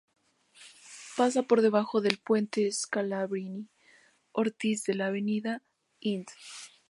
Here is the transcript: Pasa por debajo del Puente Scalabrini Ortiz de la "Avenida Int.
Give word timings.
Pasa 1.15 1.43
por 1.43 1.61
debajo 1.61 2.01
del 2.01 2.17
Puente 2.17 2.71
Scalabrini 2.71 3.67
Ortiz 4.31 4.83
de 4.85 4.95
la 4.95 5.05
"Avenida 5.05 5.61
Int. 5.99 6.31